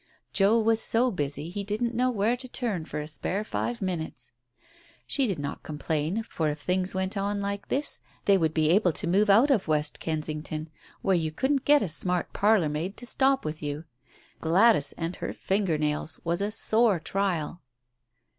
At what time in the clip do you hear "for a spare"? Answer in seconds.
2.85-3.43